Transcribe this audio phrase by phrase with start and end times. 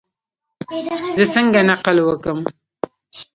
[1.17, 2.39] زه څنګه نقل وکم؟